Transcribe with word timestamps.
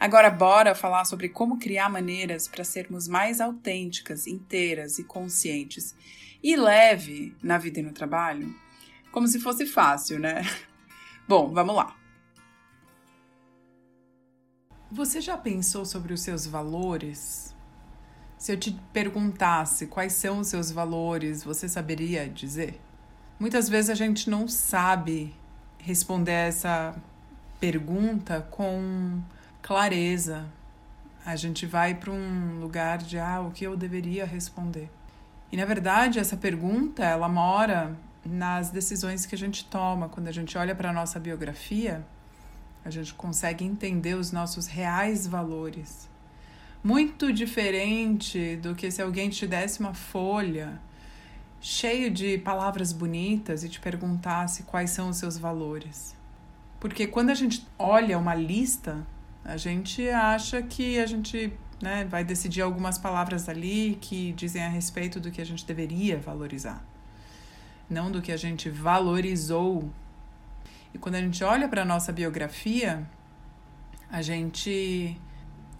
Agora, 0.00 0.30
bora 0.30 0.74
falar 0.74 1.04
sobre 1.04 1.28
como 1.28 1.58
criar 1.58 1.90
maneiras 1.90 2.48
para 2.48 2.64
sermos 2.64 3.06
mais 3.06 3.38
autênticas, 3.38 4.26
inteiras 4.26 4.98
e 4.98 5.04
conscientes 5.04 5.94
e 6.42 6.56
leve 6.56 7.36
na 7.42 7.58
vida 7.58 7.80
e 7.80 7.82
no 7.82 7.92
trabalho? 7.92 8.56
Como 9.12 9.28
se 9.28 9.38
fosse 9.38 9.66
fácil, 9.66 10.18
né? 10.18 10.40
Bom, 11.28 11.52
vamos 11.52 11.76
lá. 11.76 11.94
Você 14.90 15.20
já 15.20 15.36
pensou 15.36 15.84
sobre 15.84 16.14
os 16.14 16.22
seus 16.22 16.46
valores? 16.46 17.54
Se 18.38 18.52
eu 18.52 18.58
te 18.58 18.72
perguntasse 18.94 19.86
quais 19.86 20.14
são 20.14 20.38
os 20.38 20.48
seus 20.48 20.70
valores, 20.70 21.44
você 21.44 21.68
saberia 21.68 22.26
dizer? 22.26 22.80
Muitas 23.38 23.68
vezes 23.68 23.90
a 23.90 23.94
gente 23.94 24.30
não 24.30 24.48
sabe 24.48 25.36
responder 25.76 26.32
essa 26.32 26.94
pergunta 27.60 28.40
com 28.50 29.20
clareza. 29.62 30.46
A 31.24 31.36
gente 31.36 31.66
vai 31.66 31.94
para 31.94 32.10
um 32.10 32.58
lugar 32.60 32.98
de 32.98 33.18
ah, 33.18 33.40
o 33.40 33.50
que 33.50 33.64
eu 33.64 33.76
deveria 33.76 34.24
responder. 34.24 34.90
E 35.52 35.56
na 35.56 35.64
verdade, 35.64 36.18
essa 36.18 36.36
pergunta, 36.36 37.04
ela 37.04 37.28
mora 37.28 37.96
nas 38.24 38.70
decisões 38.70 39.26
que 39.26 39.34
a 39.34 39.38
gente 39.38 39.64
toma. 39.64 40.08
Quando 40.08 40.28
a 40.28 40.32
gente 40.32 40.56
olha 40.56 40.74
para 40.74 40.90
a 40.90 40.92
nossa 40.92 41.18
biografia, 41.18 42.04
a 42.84 42.90
gente 42.90 43.12
consegue 43.14 43.64
entender 43.64 44.14
os 44.14 44.32
nossos 44.32 44.66
reais 44.66 45.26
valores. 45.26 46.08
Muito 46.82 47.32
diferente 47.32 48.56
do 48.56 48.74
que 48.74 48.90
se 48.90 49.02
alguém 49.02 49.28
te 49.28 49.46
desse 49.46 49.80
uma 49.80 49.92
folha 49.92 50.80
cheio 51.60 52.10
de 52.10 52.38
palavras 52.38 52.90
bonitas 52.92 53.62
e 53.62 53.68
te 53.68 53.78
perguntasse 53.78 54.62
quais 54.62 54.90
são 54.90 55.10
os 55.10 55.18
seus 55.18 55.36
valores. 55.36 56.16
Porque 56.78 57.06
quando 57.06 57.28
a 57.28 57.34
gente 57.34 57.66
olha 57.78 58.18
uma 58.18 58.34
lista 58.34 59.06
a 59.44 59.56
gente 59.56 60.08
acha 60.08 60.62
que 60.62 60.98
a 60.98 61.06
gente 61.06 61.52
né, 61.82 62.04
vai 62.04 62.22
decidir 62.22 62.60
algumas 62.60 62.98
palavras 62.98 63.48
ali 63.48 63.96
que 64.00 64.32
dizem 64.32 64.62
a 64.62 64.68
respeito 64.68 65.18
do 65.18 65.30
que 65.30 65.40
a 65.40 65.46
gente 65.46 65.64
deveria 65.64 66.18
valorizar, 66.18 66.84
não 67.88 68.10
do 68.10 68.20
que 68.20 68.32
a 68.32 68.36
gente 68.36 68.68
valorizou. 68.68 69.90
E 70.92 70.98
quando 70.98 71.14
a 71.14 71.20
gente 71.20 71.42
olha 71.42 71.68
para 71.68 71.82
a 71.82 71.84
nossa 71.84 72.12
biografia, 72.12 73.08
a 74.10 74.20
gente 74.20 75.18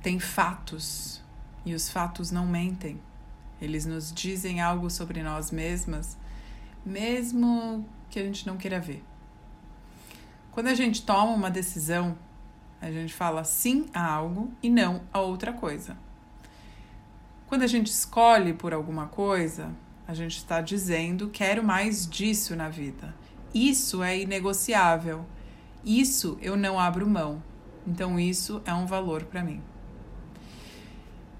tem 0.02 0.18
fatos 0.18 1.22
e 1.64 1.74
os 1.74 1.90
fatos 1.90 2.30
não 2.30 2.46
mentem. 2.46 3.00
Eles 3.60 3.84
nos 3.84 4.12
dizem 4.12 4.60
algo 4.60 4.88
sobre 4.88 5.22
nós 5.22 5.50
mesmas, 5.50 6.16
mesmo 6.84 7.86
que 8.08 8.18
a 8.18 8.22
gente 8.22 8.46
não 8.46 8.56
queira 8.56 8.80
ver. 8.80 9.04
Quando 10.50 10.68
a 10.68 10.74
gente 10.74 11.02
toma 11.02 11.32
uma 11.32 11.50
decisão 11.50 12.16
a 12.80 12.90
gente 12.90 13.12
fala 13.12 13.44
sim 13.44 13.86
a 13.92 14.04
algo 14.04 14.50
e 14.62 14.70
não 14.70 15.02
a 15.12 15.20
outra 15.20 15.52
coisa. 15.52 15.96
Quando 17.46 17.62
a 17.62 17.66
gente 17.66 17.88
escolhe 17.88 18.52
por 18.54 18.72
alguma 18.72 19.06
coisa, 19.06 19.70
a 20.06 20.14
gente 20.14 20.36
está 20.36 20.60
dizendo 20.60 21.28
quero 21.28 21.62
mais 21.62 22.08
disso 22.08 22.56
na 22.56 22.68
vida. 22.68 23.14
Isso 23.52 24.02
é 24.02 24.18
inegociável. 24.18 25.26
Isso 25.84 26.38
eu 26.40 26.56
não 26.56 26.78
abro 26.78 27.08
mão. 27.08 27.42
Então 27.86 28.18
isso 28.18 28.62
é 28.64 28.72
um 28.72 28.86
valor 28.86 29.24
para 29.24 29.42
mim. 29.42 29.60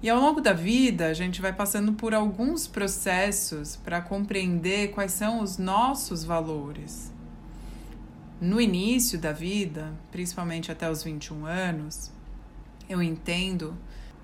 E 0.03 0.09
ao 0.09 0.19
longo 0.19 0.41
da 0.41 0.53
vida, 0.53 1.07
a 1.07 1.13
gente 1.13 1.41
vai 1.41 1.53
passando 1.53 1.93
por 1.93 2.13
alguns 2.13 2.67
processos 2.67 3.75
para 3.75 4.01
compreender 4.01 4.91
quais 4.91 5.11
são 5.11 5.41
os 5.41 5.57
nossos 5.57 6.23
valores 6.23 7.11
no 8.41 8.59
início 8.59 9.19
da 9.19 9.31
vida, 9.31 9.93
principalmente 10.11 10.71
até 10.71 10.89
os 10.89 11.03
21 11.03 11.45
anos, 11.45 12.11
eu 12.89 12.99
entendo 12.99 13.77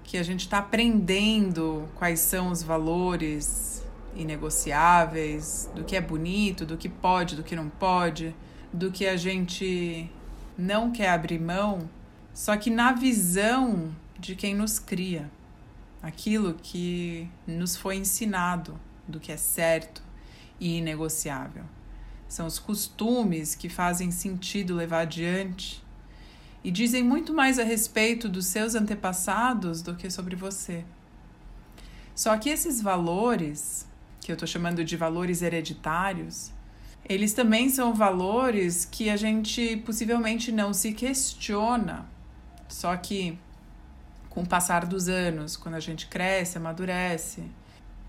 que 0.03 0.17
a 0.17 0.23
gente 0.23 0.39
está 0.39 0.57
aprendendo 0.57 1.87
quais 1.93 2.21
são 2.21 2.49
os 2.49 2.63
valores 2.63 3.85
inegociáveis, 4.15 5.69
do 5.75 5.83
que 5.83 5.95
é 5.95 6.01
bonito, 6.01 6.65
do 6.65 6.77
que 6.77 6.89
pode, 6.89 7.35
do 7.35 7.43
que 7.43 7.55
não 7.55 7.69
pode, 7.69 8.35
do 8.73 8.91
que 8.91 9.05
a 9.05 9.15
gente 9.15 10.09
não 10.57 10.91
quer 10.91 11.09
abrir 11.09 11.39
mão, 11.39 11.87
só 12.33 12.57
que 12.57 12.71
na 12.71 12.93
visão 12.93 13.95
de 14.17 14.35
quem 14.35 14.55
nos 14.55 14.79
cria, 14.79 15.29
aquilo 16.01 16.55
que 16.55 17.29
nos 17.45 17.75
foi 17.75 17.97
ensinado 17.97 18.79
do 19.07 19.19
que 19.19 19.31
é 19.31 19.37
certo 19.37 20.01
e 20.59 20.77
inegociável. 20.77 21.76
São 22.27 22.45
os 22.45 22.59
costumes 22.59 23.55
que 23.55 23.69
fazem 23.69 24.11
sentido 24.11 24.75
levar 24.75 25.01
adiante 25.01 25.83
e 26.63 26.71
dizem 26.71 27.03
muito 27.03 27.33
mais 27.33 27.57
a 27.59 27.63
respeito 27.63 28.27
dos 28.27 28.47
seus 28.47 28.75
antepassados 28.75 29.81
do 29.81 29.95
que 29.95 30.09
sobre 30.09 30.35
você. 30.35 30.83
Só 32.13 32.35
que 32.37 32.49
esses 32.49 32.81
valores, 32.81 33.87
que 34.19 34.31
eu 34.31 34.33
estou 34.33 34.47
chamando 34.47 34.83
de 34.83 34.97
valores 34.97 35.41
hereditários, 35.41 36.51
eles 37.07 37.31
também 37.31 37.69
são 37.69 37.93
valores 37.93 38.83
que 38.83 39.09
a 39.09 39.15
gente 39.15 39.77
possivelmente 39.77 40.51
não 40.51 40.73
se 40.73 40.91
questiona. 40.91 42.05
Só 42.67 42.97
que 42.97 43.39
com 44.29 44.41
o 44.41 44.47
passar 44.47 44.85
dos 44.85 45.07
anos, 45.07 45.55
quando 45.55 45.75
a 45.75 45.79
gente 45.79 46.07
cresce, 46.07 46.57
amadurece, 46.57 47.43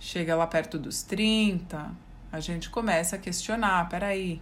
chega 0.01 0.35
lá 0.35 0.47
perto 0.47 0.79
dos 0.79 1.03
30, 1.03 1.91
a 2.31 2.41
gente 2.41 2.71
começa 2.71 3.17
a 3.17 3.19
questionar: 3.19 3.89
peraí, 3.89 4.41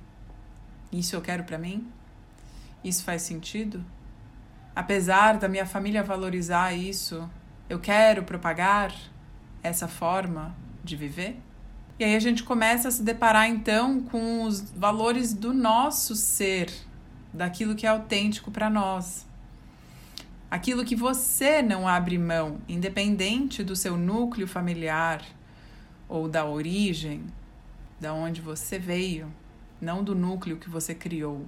isso 0.92 1.14
eu 1.14 1.20
quero 1.20 1.44
para 1.44 1.58
mim? 1.58 1.86
Isso 2.82 3.04
faz 3.04 3.22
sentido? 3.22 3.84
Apesar 4.74 5.38
da 5.38 5.48
minha 5.48 5.66
família 5.66 6.02
valorizar 6.02 6.72
isso, 6.72 7.28
eu 7.68 7.80
quero 7.80 8.22
propagar 8.22 8.94
essa 9.62 9.88
forma 9.88 10.54
de 10.84 10.96
viver? 10.96 11.40
E 11.98 12.04
aí 12.04 12.14
a 12.14 12.20
gente 12.20 12.42
começa 12.42 12.88
a 12.88 12.90
se 12.90 13.02
deparar 13.02 13.48
então 13.48 14.02
com 14.02 14.42
os 14.42 14.70
valores 14.70 15.32
do 15.32 15.54
nosso 15.54 16.14
ser, 16.14 16.70
daquilo 17.32 17.74
que 17.74 17.86
é 17.86 17.88
autêntico 17.88 18.50
para 18.50 18.68
nós. 18.68 19.26
Aquilo 20.50 20.84
que 20.84 20.94
você 20.94 21.62
não 21.62 21.88
abre 21.88 22.18
mão, 22.18 22.58
independente 22.68 23.64
do 23.64 23.74
seu 23.74 23.96
núcleo 23.96 24.46
familiar 24.46 25.22
ou 26.08 26.28
da 26.28 26.44
origem, 26.44 27.24
da 28.00 28.12
onde 28.12 28.40
você 28.40 28.78
veio, 28.78 29.32
não 29.80 30.02
do 30.02 30.14
núcleo 30.14 30.58
que 30.58 30.68
você 30.68 30.94
criou. 30.94 31.46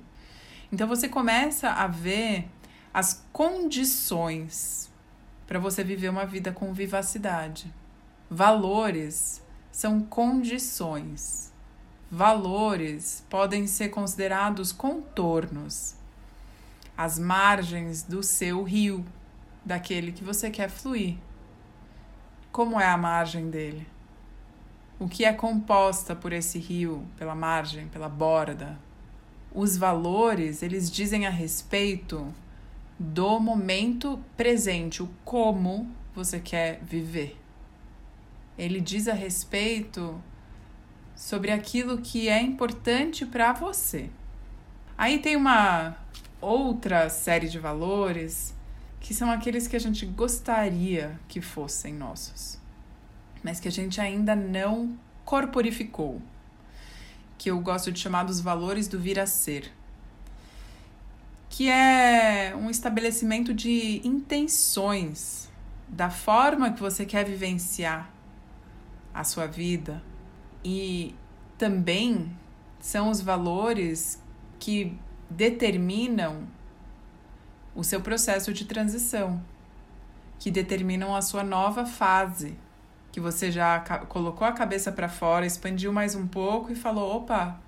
Então 0.72 0.86
você 0.86 1.08
começa 1.08 1.70
a 1.70 1.86
ver 1.86 2.48
as 2.92 3.24
condições 3.32 4.90
para 5.46 5.58
você 5.58 5.82
viver 5.82 6.08
uma 6.08 6.26
vida 6.26 6.52
com 6.52 6.72
vivacidade. 6.72 7.72
Valores 8.30 9.42
são 9.72 10.00
condições. 10.00 11.52
Valores 12.10 13.24
podem 13.28 13.66
ser 13.66 13.90
considerados 13.90 14.72
contornos, 14.72 15.94
as 16.96 17.18
margens 17.18 18.02
do 18.02 18.22
seu 18.22 18.62
rio, 18.62 19.04
daquele 19.64 20.12
que 20.12 20.24
você 20.24 20.50
quer 20.50 20.70
fluir. 20.70 21.16
Como 22.50 22.80
é 22.80 22.86
a 22.86 22.96
margem 22.96 23.50
dele? 23.50 23.86
O 24.98 25.08
que 25.08 25.24
é 25.24 25.32
composta 25.32 26.14
por 26.14 26.32
esse 26.32 26.58
rio, 26.58 27.06
pela 27.16 27.34
margem, 27.34 27.88
pela 27.88 28.08
borda. 28.08 28.78
Os 29.54 29.76
valores, 29.76 30.62
eles 30.62 30.90
dizem 30.90 31.26
a 31.26 31.30
respeito 31.30 32.34
do 32.98 33.38
momento 33.38 34.18
presente, 34.36 35.02
o 35.02 35.08
como 35.24 35.88
você 36.14 36.40
quer 36.40 36.80
viver. 36.82 37.38
ele 38.58 38.80
diz 38.80 39.06
a 39.06 39.14
respeito 39.14 40.20
sobre 41.14 41.52
aquilo 41.52 41.98
que 41.98 42.28
é 42.28 42.42
importante 42.42 43.24
para 43.24 43.52
você. 43.52 44.10
Aí 44.96 45.20
tem 45.20 45.36
uma 45.36 45.96
outra 46.40 47.08
série 47.08 47.48
de 47.48 47.58
valores 47.58 48.52
que 49.00 49.14
são 49.14 49.30
aqueles 49.30 49.68
que 49.68 49.76
a 49.76 49.78
gente 49.78 50.04
gostaria 50.04 51.18
que 51.28 51.40
fossem 51.40 51.94
nossos, 51.94 52.57
mas 53.43 53.61
que 53.61 53.69
a 53.69 53.70
gente 53.70 54.00
ainda 54.00 54.35
não 54.35 54.99
corporificou, 55.25 56.20
que 57.37 57.50
eu 57.50 57.61
gosto 57.61 57.93
de 57.93 58.00
chamar 58.00 58.25
dos 58.25 58.40
valores 58.40 58.88
do 58.88 58.99
vir 58.99 59.19
a 59.19 59.26
ser, 59.26 59.73
que 61.49 61.69
é 61.69 62.55
um 62.56 62.70
estabelecimento 62.70 63.55
de 63.55 64.00
intenções 64.06 65.49
da 65.88 66.11
forma 66.11 66.73
que 66.73 66.81
você 66.81 67.06
quer 67.06 67.25
vivenciar 67.25 68.11
a 69.14 69.25
sua 69.25 69.46
vida 69.46 70.02
e 70.64 71.14
também 71.56 72.31
são 72.81 73.11
os 73.11 73.20
valores 73.20 74.23
que 74.58 74.96
determinam 75.29 76.46
o 77.75 77.82
seu 77.82 78.00
processo 78.00 78.52
de 78.52 78.64
transição, 78.64 79.43
que 80.38 80.50
determinam 80.50 81.14
a 81.14 81.23
sua 81.23 81.43
nova 81.43 81.87
fase, 81.87 82.56
que 83.12 83.20
você 83.20 83.50
já 83.50 83.81
colocou 84.08 84.46
a 84.46 84.52
cabeça 84.52 84.93
para 84.93 85.08
fora, 85.08 85.46
expandiu 85.46 85.93
mais 85.93 86.14
um 86.14 86.26
pouco 86.26 86.72
e 86.72 86.76
falou: 86.76 87.16
opa, 87.16 87.60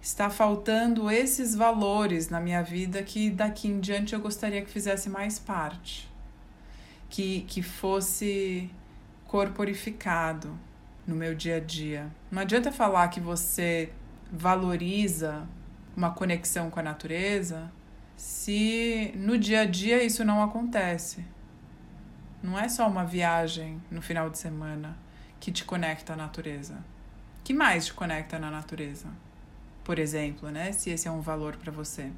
está 0.00 0.28
faltando 0.28 1.10
esses 1.10 1.54
valores 1.54 2.28
na 2.28 2.40
minha 2.40 2.62
vida 2.62 3.02
que 3.02 3.30
daqui 3.30 3.68
em 3.68 3.80
diante 3.80 4.14
eu 4.14 4.20
gostaria 4.20 4.62
que 4.62 4.70
fizesse 4.70 5.08
mais 5.08 5.38
parte, 5.38 6.10
que, 7.08 7.42
que 7.42 7.62
fosse 7.62 8.70
corporificado 9.26 10.58
no 11.06 11.14
meu 11.14 11.34
dia 11.34 11.56
a 11.56 11.60
dia. 11.60 12.10
Não 12.30 12.42
adianta 12.42 12.72
falar 12.72 13.08
que 13.08 13.20
você 13.20 13.90
valoriza 14.30 15.46
uma 15.96 16.10
conexão 16.10 16.70
com 16.70 16.80
a 16.80 16.82
natureza 16.82 17.70
se 18.16 19.12
no 19.16 19.36
dia 19.36 19.62
a 19.62 19.64
dia 19.64 20.02
isso 20.02 20.24
não 20.24 20.42
acontece. 20.42 21.24
Não 22.42 22.58
é 22.58 22.68
só 22.68 22.88
uma 22.88 23.04
viagem 23.04 23.80
no 23.90 24.02
final 24.02 24.28
de 24.28 24.36
semana 24.36 24.96
que 25.38 25.52
te 25.52 25.64
conecta 25.64 26.14
à 26.14 26.16
natureza. 26.16 26.82
que 27.44 27.52
mais 27.54 27.86
te 27.86 27.94
conecta 27.94 28.38
na 28.38 28.50
natureza? 28.50 29.08
Por 29.84 29.98
exemplo, 29.98 30.50
né? 30.50 30.72
Se 30.72 30.90
esse 30.90 31.08
é 31.08 31.10
um 31.10 31.20
valor 31.20 31.56
para 31.56 31.72
você. 31.72 32.10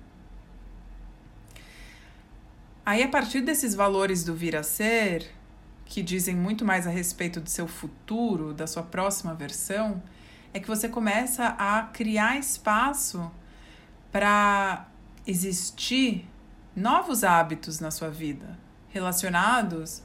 Aí, 2.85 3.03
a 3.03 3.09
partir 3.09 3.41
desses 3.41 3.75
valores 3.75 4.25
do 4.25 4.35
vir 4.35 4.55
a 4.55 4.63
ser, 4.63 5.31
que 5.87 6.03
dizem 6.03 6.37
muito 6.37 6.65
mais 6.65 6.87
a 6.87 6.91
respeito 6.91 7.41
do 7.41 7.49
seu 7.49 7.67
futuro, 7.67 8.53
da 8.53 8.67
sua 8.67 8.83
próxima 8.83 9.35
versão, 9.35 10.03
é 10.53 10.61
que 10.61 10.69
você 10.69 10.89
começa 10.89 11.49
a 11.59 11.85
criar 11.85 12.39
espaço 12.39 13.31
para 14.13 14.87
existir 15.27 16.29
novos 16.77 17.25
hábitos 17.25 17.81
na 17.81 17.91
sua 17.91 18.11
vida 18.11 18.59
relacionados 18.91 20.03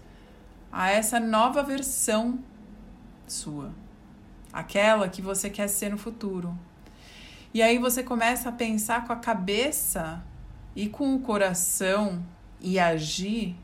a 0.72 0.90
essa 0.90 1.20
nova 1.20 1.64
versão 1.64 2.40
sua, 3.28 3.72
aquela 4.52 5.10
que 5.10 5.22
você 5.22 5.50
quer 5.50 5.68
ser 5.68 5.90
no 5.90 5.98
futuro. 5.98 6.58
E 7.54 7.62
aí 7.62 7.78
você 7.78 8.04
começa 8.04 8.50
a 8.50 8.52
pensar 8.52 9.06
com 9.06 9.14
a 9.14 9.16
cabeça 9.16 10.24
e 10.76 10.88
com 10.88 11.16
o 11.16 11.22
coração 11.22 12.24
e 12.60 12.78
agir 12.78 13.56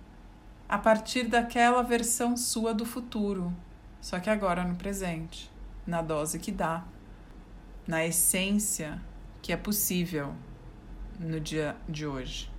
a 0.67 0.77
partir 0.77 1.23
daquela 1.27 1.81
versão 1.83 2.35
sua 2.35 2.73
do 2.73 2.85
futuro, 2.85 3.53
só 4.01 4.19
que 4.19 4.29
agora 4.29 4.63
no 4.63 4.75
presente, 4.75 5.51
na 5.85 6.01
dose 6.01 6.39
que 6.39 6.51
dá, 6.51 6.83
na 7.87 8.03
essência 8.05 8.99
que 9.41 9.53
é 9.53 9.57
possível 9.57 10.33
no 11.19 11.39
dia 11.39 11.75
de 11.87 12.07
hoje. 12.07 12.51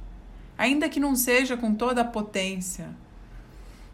Ainda 0.56 0.88
que 0.88 1.00
não 1.00 1.16
seja 1.16 1.56
com 1.56 1.75
toda 1.75 2.02
a 2.02 2.04
potência, 2.04 2.94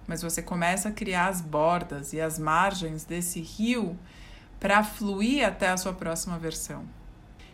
mas 0.06 0.22
você 0.22 0.42
começa 0.42 0.88
a 0.88 0.92
criar 0.92 1.28
as 1.28 1.40
bordas 1.40 2.12
e 2.12 2.20
as 2.20 2.38
margens 2.38 3.04
desse 3.04 3.40
rio 3.40 3.98
para 4.58 4.84
fluir 4.84 5.46
até 5.46 5.70
a 5.70 5.76
sua 5.76 5.92
próxima 5.92 6.38
versão. 6.38 6.84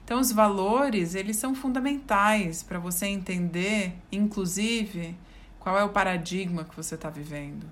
Então 0.05 0.21
os 0.21 0.33
valores, 0.33 1.15
eles 1.15 1.37
são 1.37 1.55
fundamentais 1.55 2.63
para 2.63 2.79
você 2.79 3.07
entender, 3.07 3.95
inclusive, 4.11 5.15
qual 5.61 5.79
é 5.79 5.85
o 5.85 5.91
paradigma 5.91 6.65
que 6.65 6.75
você 6.75 6.95
está 6.95 7.11
vivendo? 7.11 7.67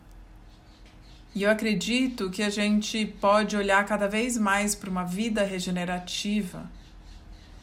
E 1.34 1.42
eu 1.42 1.50
acredito 1.50 2.30
que 2.30 2.42
a 2.42 2.48
gente 2.48 3.04
pode 3.06 3.56
olhar 3.56 3.84
cada 3.84 4.08
vez 4.08 4.38
mais 4.38 4.74
para 4.74 4.88
uma 4.88 5.04
vida 5.04 5.44
regenerativa, 5.44 6.70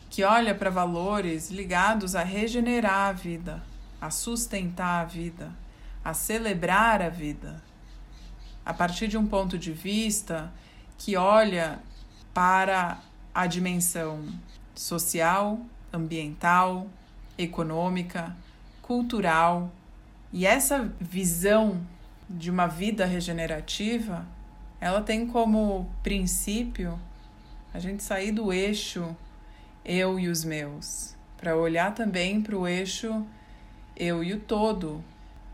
que 0.10 0.24
olha 0.24 0.54
para 0.54 0.70
valores 0.70 1.50
ligados 1.50 2.16
a 2.16 2.24
regenerar 2.24 3.10
a 3.10 3.12
vida, 3.12 3.64
a 4.00 4.12
sustentar 4.12 5.02
a 5.02 5.06
vida, 5.06 5.52
a 6.04 6.14
celebrar 6.14 7.02
a 7.02 7.10
vida, 7.10 7.62
a 8.66 8.74
partir 8.74 9.08
de 9.08 9.18
um 9.18 9.26
ponto 9.26 9.58
de 9.58 9.72
vista 9.72 10.52
que 10.98 11.16
olha 11.16 11.80
para 12.34 13.00
a 13.34 13.48
dimensão 13.48 14.26
social, 14.76 15.60
ambiental, 15.92 16.88
econômica, 17.38 18.36
cultural 18.82 19.72
e 20.32 20.46
essa 20.46 20.92
visão 21.00 21.86
de 22.30 22.50
uma 22.50 22.68
vida 22.68 23.06
regenerativa, 23.06 24.26
ela 24.82 25.02
tem 25.02 25.28
como 25.28 25.90
princípio 26.02 27.00
a 27.74 27.80
gente 27.80 28.04
sair 28.04 28.32
do 28.32 28.52
eixo 28.52 29.16
eu 29.86 30.20
e 30.20 30.28
os 30.28 30.44
meus, 30.44 31.16
para 31.38 31.56
olhar 31.56 31.94
também 31.94 32.42
para 32.42 32.58
o 32.58 32.68
eixo 32.68 33.26
eu 33.96 34.24
e 34.24 34.34
o 34.34 34.40
todo. 34.40 35.04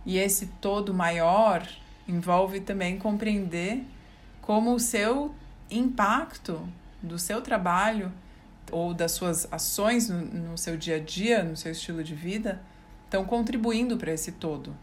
E 0.05 0.17
esse 0.17 0.47
todo 0.61 0.93
maior 0.93 1.67
envolve 2.07 2.59
também 2.59 2.97
compreender 2.97 3.83
como 4.41 4.73
o 4.73 4.79
seu 4.79 5.33
impacto 5.69 6.67
do 7.01 7.19
seu 7.19 7.41
trabalho 7.41 8.11
ou 8.71 8.93
das 8.93 9.11
suas 9.11 9.51
ações 9.51 10.09
no, 10.09 10.21
no 10.21 10.57
seu 10.57 10.77
dia 10.77 10.95
a 10.95 10.99
dia, 10.99 11.43
no 11.43 11.55
seu 11.55 11.71
estilo 11.71 12.03
de 12.03 12.15
vida, 12.15 12.61
estão 13.05 13.25
contribuindo 13.25 13.97
para 13.97 14.11
esse 14.11 14.33
todo. 14.33 14.75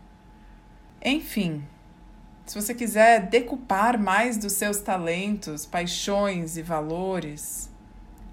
Enfim, 1.05 1.65
se 2.45 2.61
você 2.61 2.75
quiser 2.75 3.29
decupar 3.29 3.99
mais 3.99 4.37
dos 4.37 4.53
seus 4.53 4.79
talentos, 4.81 5.67
paixões 5.67 6.57
e 6.57 6.63
valores, 6.63 7.71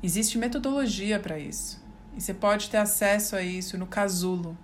existe 0.03 0.37
metodologia 0.37 1.19
para 1.19 1.39
isso. 1.39 1.81
E 2.15 2.21
você 2.21 2.33
pode 2.33 2.69
ter 2.69 2.77
acesso 2.77 3.35
a 3.35 3.41
isso 3.41 3.77
no 3.77 3.87
Casulo, 3.87 4.57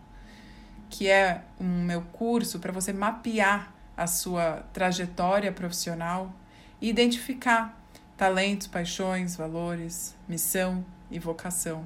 que 0.90 1.08
é 1.08 1.44
um 1.60 1.84
meu 1.84 2.02
curso 2.02 2.60
para 2.60 2.72
você 2.72 2.92
mapear 2.92 3.74
a 3.96 4.08
sua 4.08 4.64
trajetória 4.74 5.52
profissional 5.52 6.34
e 6.82 6.90
identificar 6.90 7.78
talentos, 8.18 8.68
paixões, 8.68 9.36
valores, 9.36 10.16
missão 10.28 10.84
e 11.12 11.20
vocação 11.20 11.86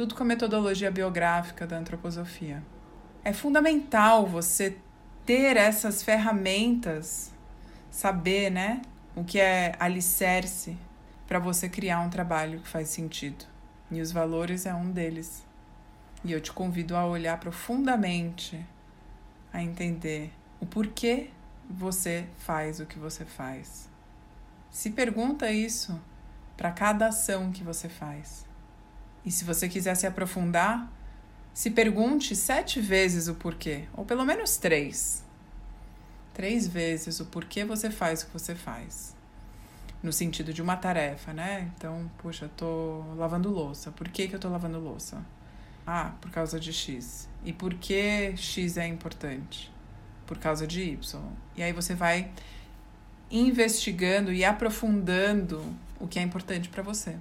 tudo 0.00 0.14
com 0.14 0.22
a 0.22 0.26
metodologia 0.26 0.90
biográfica 0.90 1.66
da 1.66 1.76
antroposofia. 1.76 2.62
É 3.22 3.34
fundamental 3.34 4.26
você 4.26 4.78
ter 5.26 5.58
essas 5.58 6.02
ferramentas, 6.02 7.30
saber, 7.90 8.48
né, 8.50 8.80
o 9.14 9.22
que 9.22 9.38
é 9.38 9.74
alicerce 9.78 10.74
para 11.28 11.38
você 11.38 11.68
criar 11.68 12.00
um 12.00 12.08
trabalho 12.08 12.60
que 12.60 12.68
faz 12.68 12.88
sentido. 12.88 13.44
E 13.90 14.00
os 14.00 14.10
valores 14.10 14.64
é 14.64 14.72
um 14.72 14.90
deles. 14.90 15.44
E 16.24 16.32
eu 16.32 16.40
te 16.40 16.52
convido 16.52 16.96
a 16.96 17.06
olhar 17.06 17.38
profundamente, 17.40 18.64
a 19.52 19.62
entender 19.62 20.32
o 20.60 20.66
porquê 20.66 21.30
você 21.68 22.26
faz 22.38 22.80
o 22.80 22.86
que 22.86 22.98
você 22.98 23.24
faz. 23.24 23.88
Se 24.70 24.90
pergunta 24.90 25.50
isso 25.50 26.00
para 26.56 26.70
cada 26.70 27.08
ação 27.08 27.50
que 27.50 27.64
você 27.64 27.88
faz. 27.88 28.44
E 29.24 29.30
se 29.30 29.44
você 29.44 29.68
quiser 29.68 29.94
se 29.94 30.06
aprofundar, 30.06 30.90
se 31.52 31.70
pergunte 31.70 32.36
sete 32.36 32.80
vezes 32.80 33.28
o 33.28 33.34
porquê, 33.34 33.84
ou 33.94 34.04
pelo 34.04 34.24
menos 34.24 34.56
três. 34.56 35.24
Três 36.34 36.66
vezes 36.66 37.20
o 37.20 37.26
porquê 37.26 37.64
você 37.64 37.90
faz 37.90 38.22
o 38.22 38.26
que 38.26 38.32
você 38.32 38.54
faz. 38.54 39.14
No 40.02 40.12
sentido 40.12 40.52
de 40.52 40.62
uma 40.62 40.76
tarefa, 40.76 41.32
né? 41.32 41.70
Então, 41.76 42.10
puxa, 42.18 42.46
eu 42.46 42.48
tô 42.50 43.04
lavando 43.16 43.50
louça. 43.50 43.90
Por 43.90 44.08
que, 44.08 44.28
que 44.28 44.34
eu 44.34 44.40
tô 44.40 44.48
lavando 44.48 44.78
louça? 44.78 45.22
Ah, 45.86 46.12
por 46.20 46.30
causa 46.30 46.60
de 46.60 46.72
X. 46.72 47.28
E 47.44 47.52
por 47.52 47.74
que 47.74 48.34
X 48.36 48.76
é 48.76 48.86
importante? 48.86 49.72
Por 50.26 50.38
causa 50.38 50.66
de 50.66 50.82
Y. 50.82 51.22
E 51.56 51.62
aí 51.62 51.72
você 51.72 51.94
vai 51.94 52.30
investigando 53.30 54.32
e 54.32 54.44
aprofundando 54.44 55.64
o 55.98 56.06
que 56.06 56.18
é 56.18 56.22
importante 56.22 56.68
para 56.68 56.82
você. 56.82 57.16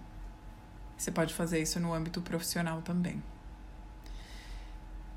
Você 0.97 1.11
pode 1.11 1.33
fazer 1.33 1.61
isso 1.61 1.79
no 1.79 1.93
âmbito 1.93 2.21
profissional 2.21 2.81
também. 2.81 3.21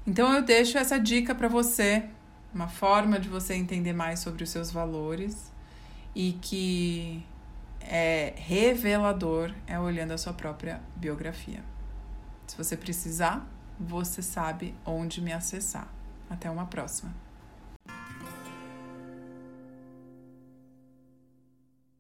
Então 0.06 0.32
eu 0.34 0.42
deixo 0.42 0.78
essa 0.78 0.99
dica 0.99 1.34
para 1.34 1.49
você, 1.49 2.04
uma 2.52 2.68
forma 2.68 3.18
de 3.18 3.28
você 3.28 3.54
entender 3.54 3.92
mais 3.92 4.20
sobre 4.20 4.44
os 4.44 4.50
seus 4.50 4.70
valores 4.70 5.50
e 6.14 6.32
que 6.40 7.25
é 7.80 8.34
revelador 8.37 9.52
é 9.66 9.78
olhando 9.78 10.12
a 10.12 10.18
sua 10.18 10.32
própria 10.32 10.80
biografia. 10.96 11.62
Se 12.46 12.56
você 12.56 12.76
precisar, 12.76 13.46
você 13.78 14.22
sabe 14.22 14.75
onde 14.84 15.20
me 15.20 15.32
acessar. 15.32 15.88
Até 16.28 16.50
uma 16.50 16.66
próxima. 16.66 17.12